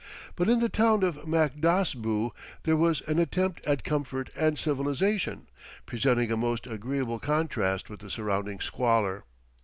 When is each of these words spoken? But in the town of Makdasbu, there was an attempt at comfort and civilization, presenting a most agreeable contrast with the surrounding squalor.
But 0.35 0.49
in 0.49 0.61
the 0.61 0.67
town 0.67 1.03
of 1.03 1.27
Makdasbu, 1.27 2.31
there 2.63 2.75
was 2.75 3.01
an 3.01 3.19
attempt 3.19 3.63
at 3.67 3.83
comfort 3.83 4.31
and 4.35 4.57
civilization, 4.57 5.45
presenting 5.85 6.31
a 6.31 6.35
most 6.37 6.65
agreeable 6.65 7.19
contrast 7.19 7.87
with 7.87 7.99
the 7.99 8.09
surrounding 8.09 8.59
squalor. 8.61 9.25